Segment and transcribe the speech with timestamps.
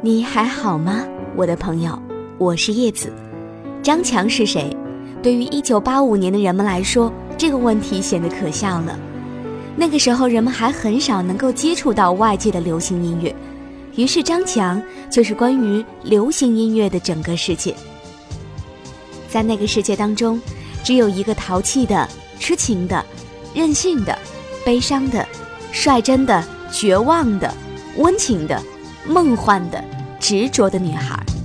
[0.00, 1.04] 你还好吗，
[1.34, 2.00] 我的朋友？
[2.38, 3.12] 我是叶子。
[3.82, 4.70] 张强是谁？
[5.20, 8.96] 对于一九八五年的人们来说，这个问题显得可笑了。
[9.74, 13.34] 那个时候，人们还很少能够接触到外界的流行音乐，
[13.96, 14.80] 于是张强
[15.10, 17.74] 就是关于流行音乐的整个世界。
[19.28, 20.40] 在那个世界当中，
[20.84, 22.08] 只有一个淘气的、
[22.38, 23.04] 痴情的、
[23.52, 24.16] 任性的、
[24.64, 25.26] 悲伤的、
[25.72, 27.52] 率真的、绝望的、
[27.96, 28.62] 温情的。
[29.08, 29.82] 梦幻的、
[30.20, 31.37] 执着的女孩。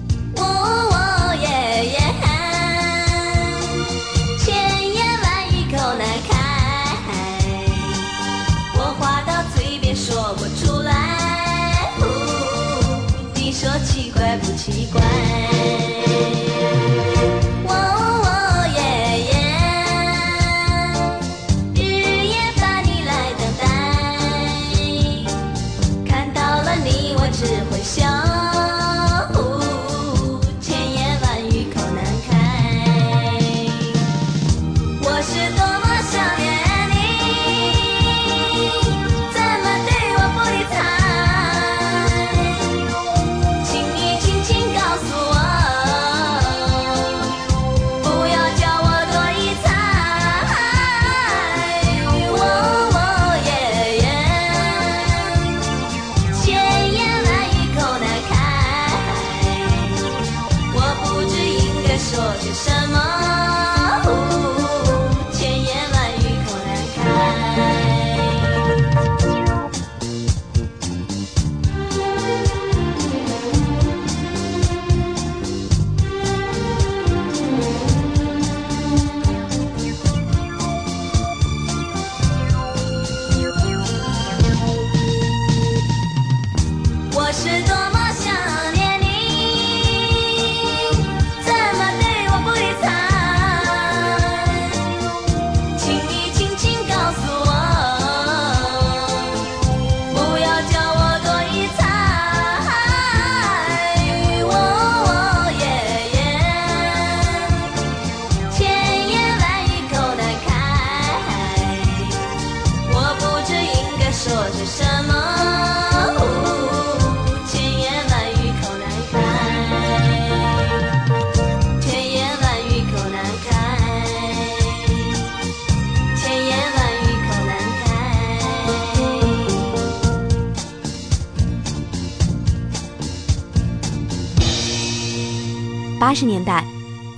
[136.13, 136.63] 八十年代，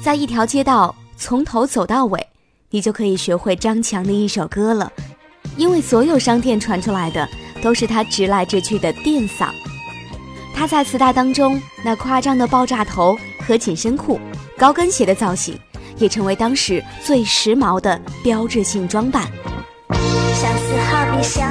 [0.02, 2.28] 在一条街道从头走到尾，
[2.70, 4.90] 你就可以学会张强的一首歌了。
[5.58, 7.28] 因为所有商店传出来的
[7.62, 9.50] 都是他直来直去的电嗓。
[10.56, 14.18] 他在磁带当中那夸张的爆炸头和紧身裤、
[14.58, 15.60] 高跟鞋的造型，
[15.98, 19.30] 也成为当时最时髦的标志性装扮。
[19.90, 21.42] 相思好比小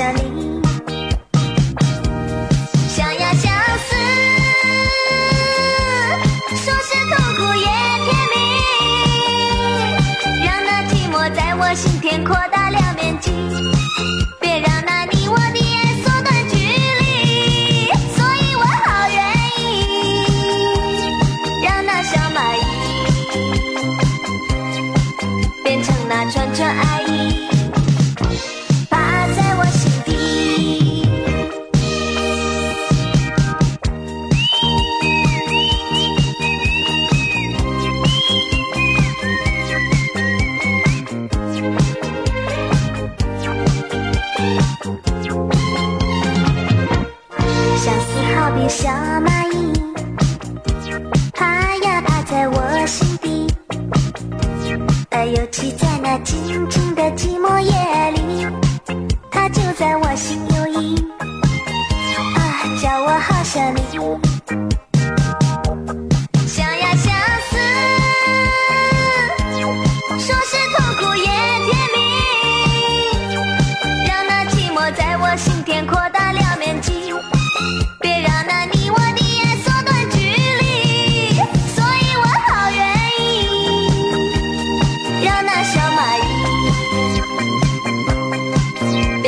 [0.00, 0.18] 想你，
[2.88, 3.94] 想呀相思，
[6.56, 7.66] 说是痛苦也
[8.06, 8.34] 甜蜜，
[10.42, 13.30] 让那寂寞在我心田扩大了面积。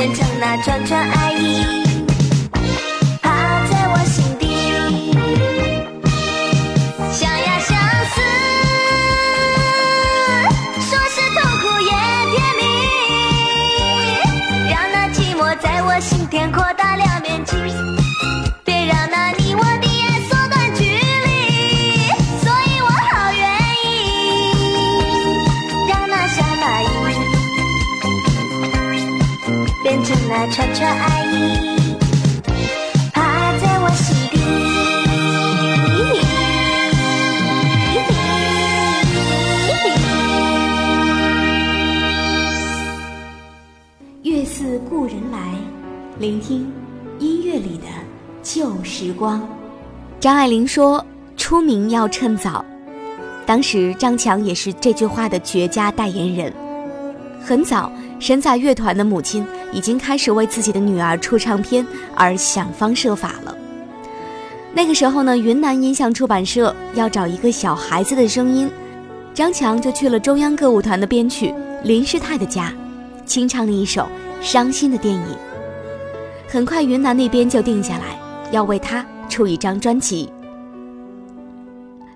[0.02, 1.21] 变成那串串爱
[49.22, 49.40] 光。
[50.18, 51.04] 张爱玲说
[51.38, 52.64] ：“出名要趁早。”
[53.46, 56.52] 当时张强也是这句话的绝佳代言人。
[57.40, 61.86] 很早，身在乐团的母亲已经开始为自己的女儿出唱片
[62.16, 63.56] 而想方设法了。
[64.74, 68.68] 那个时候呢，云南音像出版社要找一个小孩子的声音，
[69.32, 71.54] 张强就去了中央歌舞团的编曲
[71.84, 72.72] 林师太的家，
[73.24, 74.02] 清唱了一首
[74.40, 75.20] 《伤心的电影》。
[76.48, 78.18] 很快，云南那边就定下来
[78.50, 80.30] 要为他出一张专辑。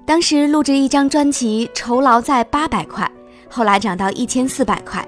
[0.05, 3.11] 当时录制一张专辑酬劳在八百块，
[3.49, 5.03] 后来涨到一千四百块，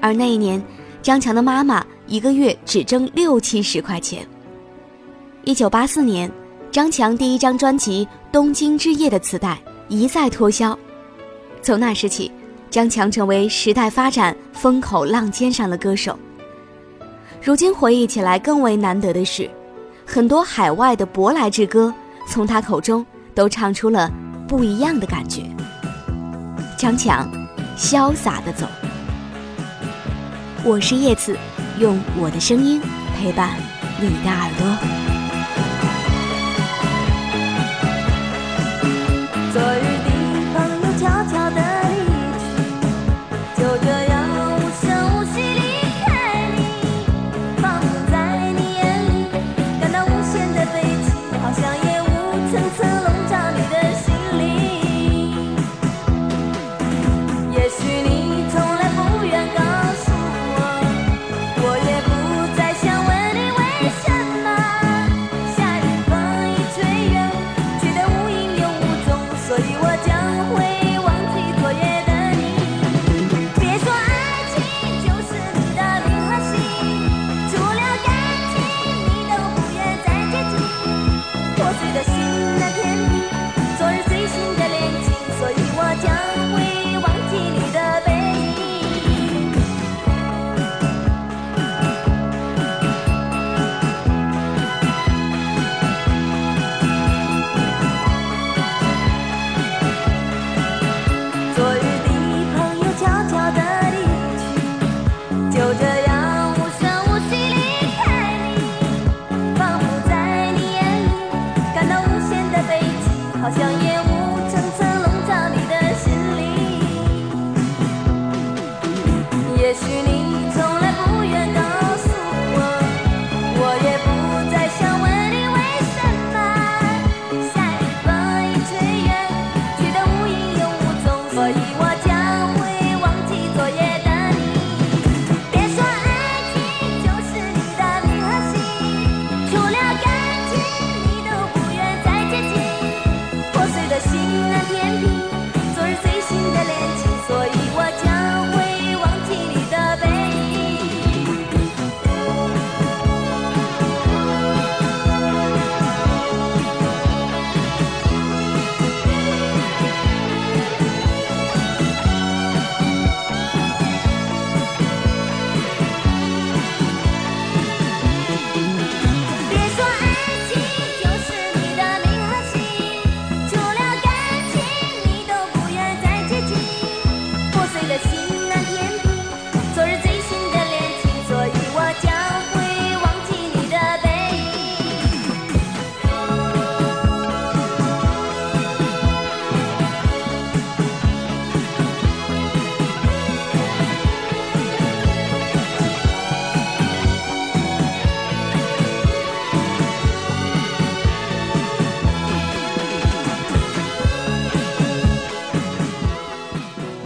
[0.00, 0.62] 而那一年，
[1.02, 4.24] 张强的妈妈一个月只挣六七十块钱。
[5.42, 6.30] 一九八四年，
[6.70, 9.58] 张强第一张专辑《东京之夜》的磁带
[9.88, 10.78] 一再脱销，
[11.60, 12.30] 从那时起，
[12.70, 16.16] 张强成为时代发展风口浪尖上的歌手。
[17.42, 19.50] 如今回忆起来，更为难得的是，
[20.06, 21.92] 很多海外的舶来之歌
[22.28, 23.04] 从他口中。
[23.34, 24.10] 都唱出了
[24.46, 25.42] 不一样的感觉。
[26.76, 27.26] 张强，
[27.78, 28.66] 潇洒的走。
[30.64, 31.34] 我是叶子，
[31.78, 32.78] 用我的声音
[33.16, 33.56] 陪伴
[33.98, 35.11] 你的耳朵。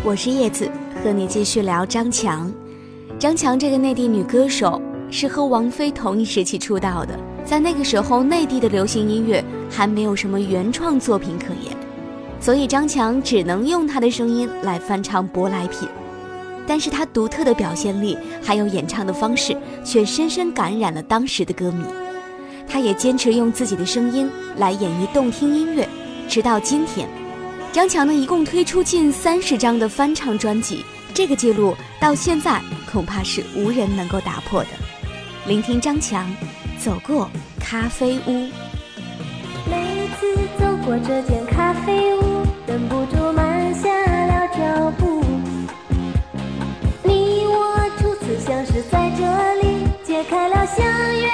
[0.06, 0.70] 我是叶子，
[1.02, 2.48] 和你继续聊张强。
[3.18, 11.76] 张强这个内地女歌手是和王菲同一时期出道的，在那个时候，内地的流行音乐还没有什么原创作品可言，
[12.38, 15.88] 所以张强只能用她的声音来翻唱舶来品。
[16.68, 21.82] 但是她独特的表现力还有演唱的方式，却深深感染了当时的歌迷。
[22.68, 25.88] 她也坚持用自己的声音来演绎动听音乐，
[26.28, 27.08] 直到今天。
[27.76, 32.58] 张强呢，一共推出近三十张的翻唱专辑，这个记录到现在
[32.90, 34.70] 恐怕是无人能够打破的。
[35.46, 36.26] 聆听张强
[36.78, 37.30] 走过
[37.60, 38.48] 咖啡屋。
[39.70, 43.90] 每次走过这间咖啡屋，忍不住慢下
[44.24, 45.22] 了脚步。
[47.02, 50.82] 你我初次相识在这里，揭开了相
[51.14, 51.28] 约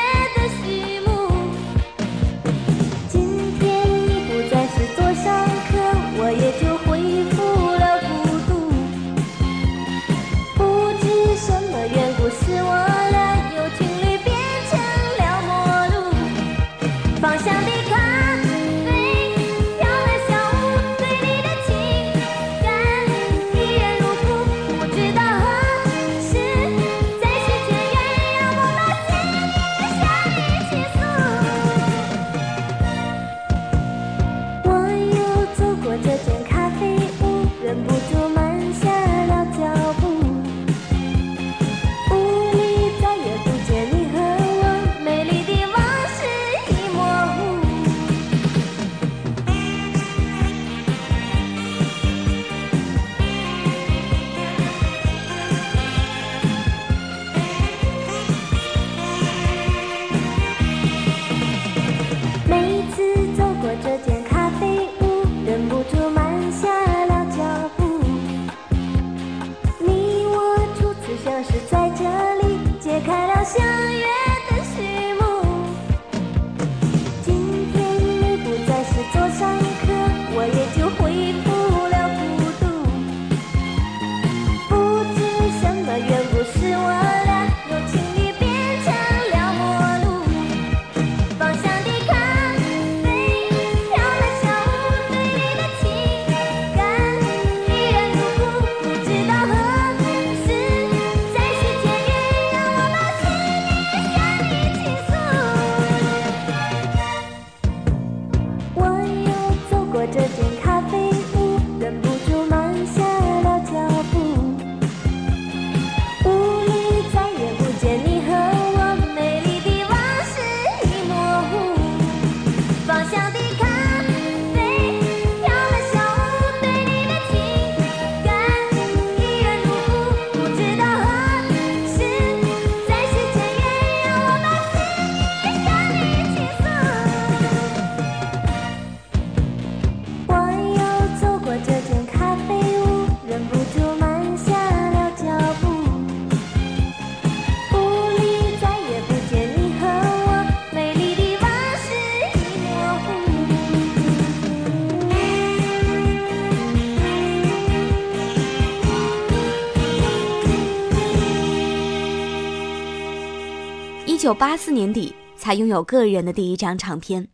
[164.23, 167.27] 九八四年底才拥有个人的第一张唱片，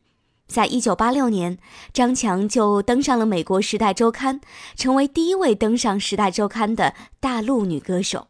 [0.47, 1.59] 在一九八六年，
[1.93, 4.41] 张强就登上了美国《时代周刊》，
[4.75, 8.29] 成为第一位登上《时代周刊》的大陆女歌手。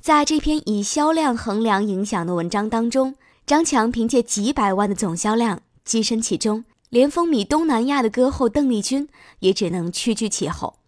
[0.00, 3.14] 在这篇以销量衡量影响的文章当中，
[3.46, 10.80] 张强凭借几百万的总销量跻身其中，连风靡东南亚的歌后邓丽君也只能屈居其后。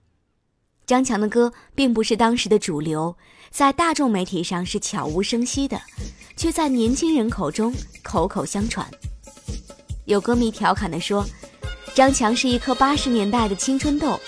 [0.84, 3.16] 张强的歌并不是当时的主流，
[3.48, 5.80] 在大众媒体上是悄无声息的，
[6.42, 7.72] 却在年轻人口中
[8.02, 8.84] 口口相传。
[10.06, 11.24] 有歌迷调侃地说
[11.94, 14.18] ：“张强是一颗八十年代的青春痘，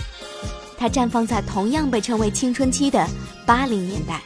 [0.79, 3.05] 他绽放在同样被称为青春期的
[3.45, 4.23] 八零年代，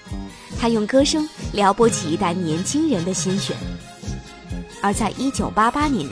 [0.61, 3.57] 他用歌声撩拨起一代年轻人的心弦。”
[4.83, 6.07] 而在一九八八年，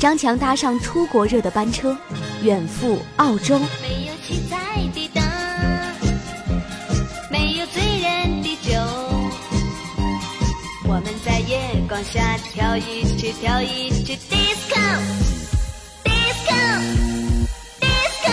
[0.00, 1.96] 张强搭上出国热的班车，
[2.42, 3.56] 远赴澳洲。
[3.80, 5.22] 没有七彩的灯，
[7.30, 7.93] 没有最
[11.94, 14.80] 光下跳一曲跳一曲 disco
[16.02, 16.58] disco
[17.78, 18.32] disco，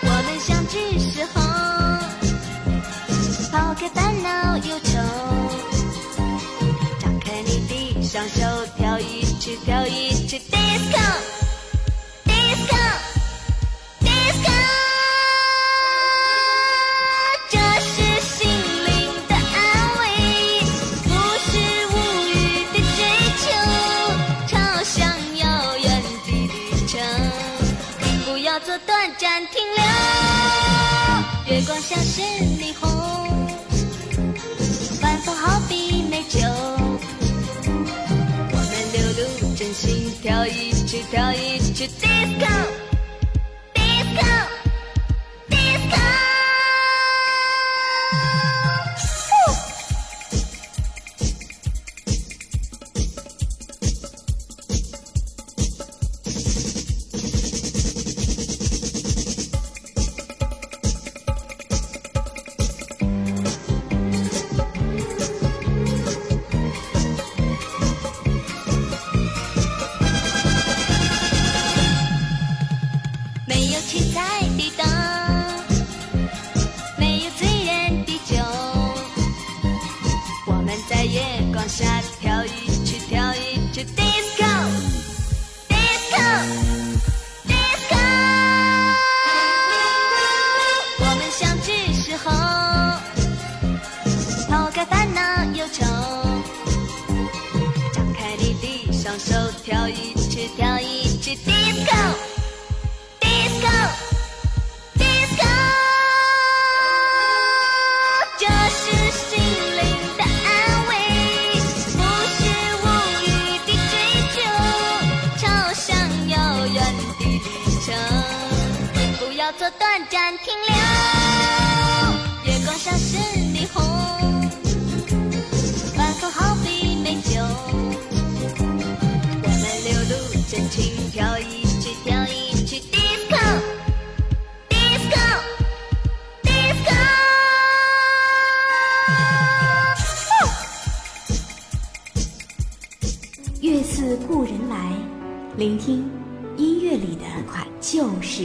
[0.00, 1.42] 我们相聚时候
[3.52, 4.92] 抛开烦恼忧愁，
[6.98, 8.40] 张开你的双手
[8.78, 10.40] 跳一曲跳一曲。
[10.50, 11.43] disco
[31.74, 31.80] 留。
[31.80, 32.88] 月光下是霓虹，
[35.02, 36.38] 晚风好比美酒。
[38.50, 42.83] 我们流露真心，跳一曲，跳一曲 disco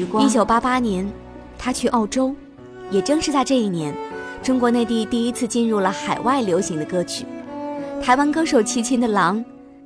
[0.10, 0.25] 光。
[0.25, 1.10] 一九八八年，
[1.58, 2.36] 他去澳洲，
[2.91, 3.93] 也正是在这一年，
[4.43, 7.26] 中国内地第一次进入了海外流行的歌曲。
[8.02, 9.38] 台湾歌手齐秦的《狼》，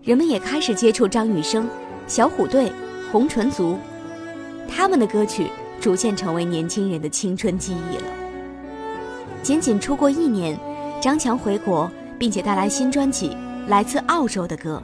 [0.03, 1.67] 人们也开始接触张雨生、
[2.07, 2.71] 小虎队、
[3.11, 3.77] 红唇族，
[4.67, 5.47] 他们的歌曲
[5.81, 8.03] 逐渐成为年轻人的青春记忆了。
[9.41, 10.57] 仅仅出国一年，
[11.01, 13.29] 张强回国，并且带来新专辑
[13.67, 14.81] 《来自澳洲的歌》。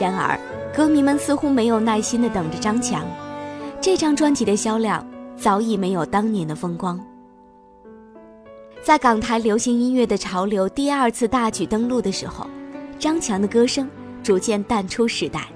[0.00, 0.38] 然而，
[0.76, 3.02] 歌迷们似乎没有耐心地等着张强。
[3.84, 6.98] 这张专辑的销量早已没有当年的风光。
[8.82, 12.48] 在港台流行音乐的潮流第二次大举登陆的时候，
[12.98, 13.86] 张强的歌声
[14.22, 15.46] 逐渐淡出时代。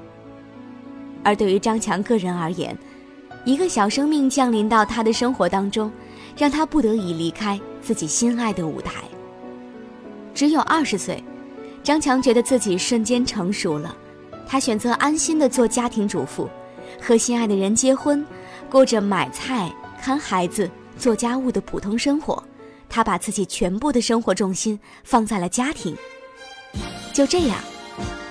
[1.24, 2.76] 而对于张强个人而言，
[3.46, 5.90] 一个小生命降临到他的生活当中，
[6.36, 9.04] 让他不得已离开自己心爱的舞台。
[10.34, 11.24] 只有二十岁，
[11.82, 13.96] 张强觉得自己瞬间成熟了。
[14.46, 16.46] 他选择安心的做家庭主妇，
[17.00, 18.24] 和心爱的人结婚，
[18.70, 22.42] 过着买菜、看孩子、做家务的普通生活。
[22.88, 25.96] 他把自己全部的生活重心放在了家庭。
[27.12, 27.58] 就这样，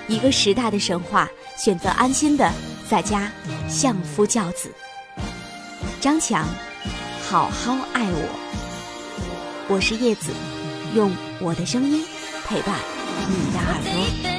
[0.08, 2.52] 一个时代的神话选择安心的
[2.88, 3.30] 在家
[3.68, 4.72] 相夫教子。
[6.00, 6.46] 张强，
[7.28, 9.64] 好好爱我。
[9.68, 10.32] 我是叶子，
[10.94, 12.04] 用我的声音
[12.46, 12.74] 陪伴
[13.28, 14.37] 你的耳朵。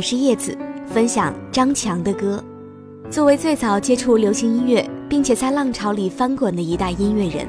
[0.00, 2.42] 我是叶子，分享张强的歌。
[3.10, 7.46] 作为最早接触流行音乐，并且在浪潮里翻滚的一代音乐人，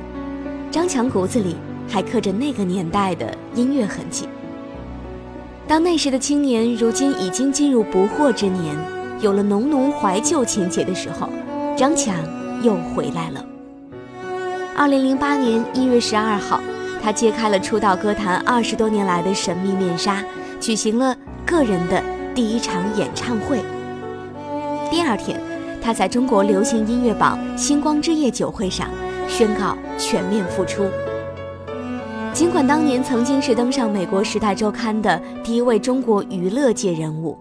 [0.69, 1.55] 张强骨子里
[1.87, 4.27] 还刻着那个年代的音乐痕迹。
[5.65, 8.75] 当那时的青年如今已经进入不惑之年，
[9.21, 11.29] 有了浓浓怀旧情节的时候，
[11.77, 12.13] 张强
[12.61, 13.45] 又回来了。
[14.75, 16.59] 二零零八年一月十二号，
[17.01, 20.21] 他揭开了出道歌坛二十多年来的神秘面纱，
[20.59, 23.59] 举行了个人的第一场演唱会。
[24.89, 25.39] 第二天，
[25.81, 28.89] 他在中国流行音乐榜星光之夜酒会上
[29.27, 30.85] 宣告全面复出。
[32.33, 37.37] 尽管当年曾经是登上美国《时代周刊》的第一位中国娱乐界人物，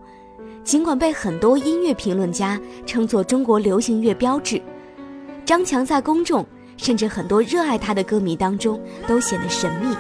[0.65, 4.61] 尽管被很多音乐评论家称作中国流行乐标志，
[5.45, 6.45] 张强在公众
[6.77, 9.95] 甚至很多热爱他的歌迷当中都显得神秘。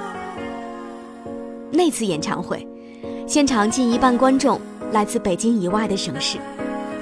[1.70, 2.66] 那次演唱会，
[3.28, 4.60] 现场近一半观众
[4.92, 6.38] 来自北京以外的省市。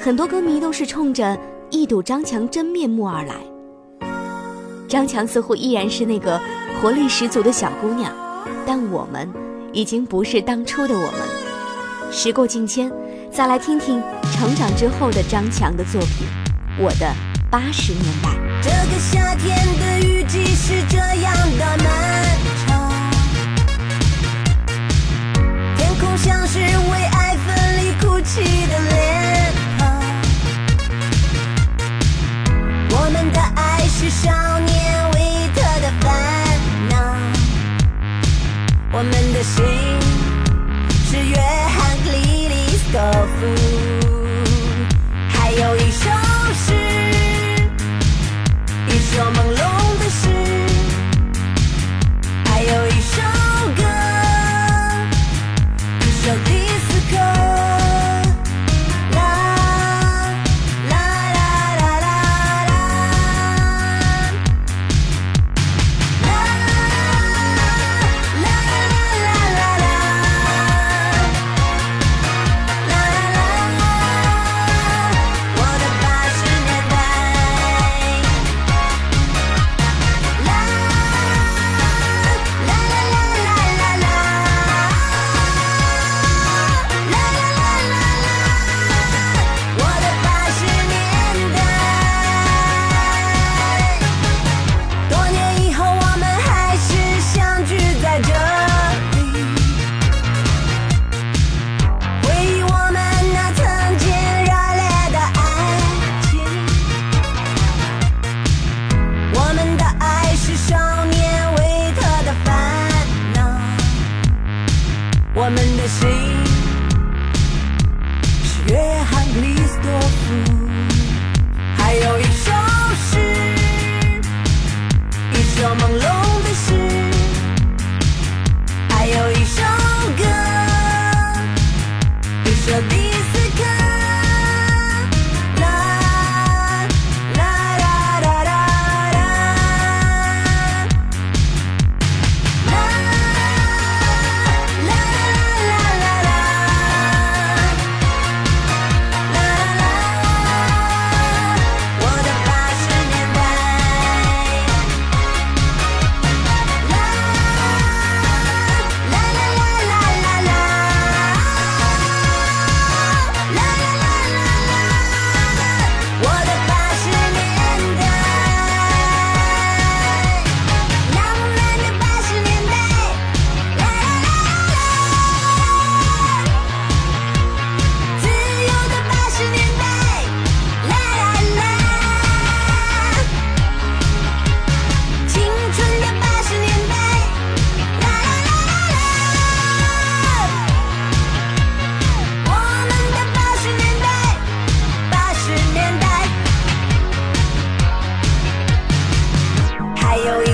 [0.00, 1.36] 很多歌迷都是冲着
[1.70, 3.34] 一睹张强真面目而来。
[4.88, 6.40] 张强似乎依然是那个
[6.80, 8.12] 活力十足的小姑娘，
[8.64, 9.28] 但我们
[9.72, 11.20] 已经不是当初的我们。
[12.10, 12.90] 时过境迁，
[13.30, 16.26] 再来听听成长之后的张强的作品
[16.82, 17.12] 《我的
[17.50, 18.30] 八十年代》。
[18.62, 20.17] 这个夏天的雨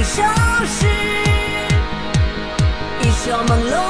[0.04, 0.22] 一首
[0.66, 0.86] 诗，
[3.00, 3.83] 一首朦胧。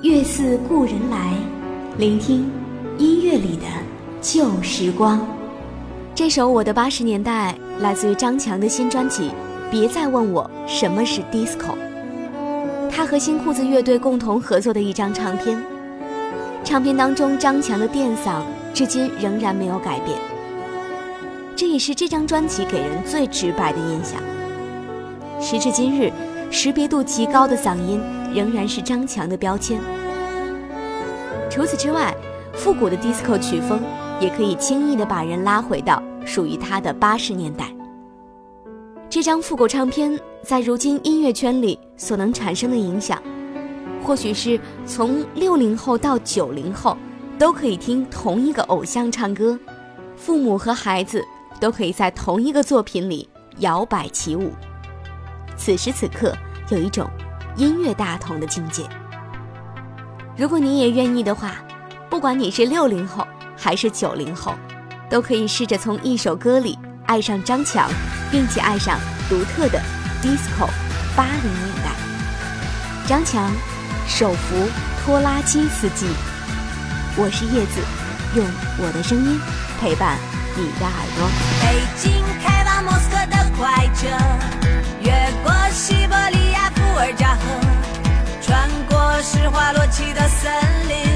[0.00, 1.34] 月似故人来，
[1.98, 2.48] 聆听
[2.98, 3.64] 音乐里的
[4.22, 5.20] 旧时光。
[6.14, 9.24] 这首《我的八十年代》来自于张强的新专辑
[9.72, 11.74] 《别再问我什么是 disco》，
[12.88, 15.60] 他和新裤子乐队共同合作的一张唱片。
[16.62, 20.16] 唱片当中张强的电嗓至今仍然没有改变，
[21.56, 24.20] 这也是这张专辑给人最直白的印象。
[25.40, 26.12] 时至今日，
[26.52, 28.00] 识别度极高的嗓音
[28.34, 29.80] 仍然是张强的标签。
[31.50, 32.14] 除此之外，
[32.52, 33.80] 复古的 disco 曲风
[34.20, 37.72] 也可以轻易的把人拉回到属于他的八十年代。
[39.10, 43.22] 这张复古唱片在如今音乐圈里所能产生的影响。
[44.02, 46.96] 或许是从六零后到九零后，
[47.38, 49.58] 都可以听同一个偶像唱歌，
[50.16, 51.24] 父母和孩子
[51.58, 54.52] 都可以在同一个作品里摇摆起舞。
[55.56, 56.32] 此时此刻，
[56.70, 57.08] 有一种
[57.58, 58.88] 音乐大同的境界。
[60.36, 61.56] 如果你也愿意的话，
[62.08, 64.54] 不管你是六零后还是九零后，
[65.10, 67.90] 都可以试着从一首歌里爱上张强，
[68.30, 69.78] 并且爱上独特的
[70.22, 70.68] disco
[71.14, 71.90] 八零年代。
[73.06, 73.50] 张强。
[74.10, 74.66] 手扶
[75.04, 76.06] 拖拉机司机，
[77.14, 77.78] 我是叶子，
[78.34, 78.42] 用
[78.78, 79.38] 我的声音
[79.78, 80.16] 陪伴
[80.56, 81.28] 你的耳朵。
[81.60, 84.08] 北京开往莫斯科的快车，
[85.02, 85.12] 越
[85.44, 86.47] 过西伯利亚
[86.98, 87.40] 尔加河，
[88.42, 90.52] 穿过施华洛奇的森
[90.88, 91.07] 林，